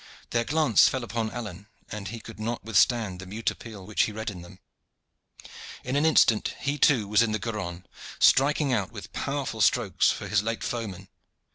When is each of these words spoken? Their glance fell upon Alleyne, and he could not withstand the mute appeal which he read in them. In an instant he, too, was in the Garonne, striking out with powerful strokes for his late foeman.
Their 0.31 0.45
glance 0.45 0.87
fell 0.89 1.03
upon 1.03 1.29
Alleyne, 1.29 1.67
and 1.91 2.07
he 2.07 2.19
could 2.19 2.39
not 2.39 2.63
withstand 2.65 3.19
the 3.19 3.27
mute 3.27 3.51
appeal 3.51 3.85
which 3.85 4.01
he 4.05 4.11
read 4.11 4.31
in 4.31 4.41
them. 4.41 4.57
In 5.83 5.95
an 5.95 6.07
instant 6.07 6.55
he, 6.59 6.79
too, 6.79 7.07
was 7.07 7.21
in 7.21 7.33
the 7.33 7.39
Garonne, 7.39 7.85
striking 8.17 8.73
out 8.73 8.91
with 8.91 9.13
powerful 9.13 9.61
strokes 9.61 10.09
for 10.09 10.27
his 10.27 10.41
late 10.41 10.63
foeman. 10.63 11.07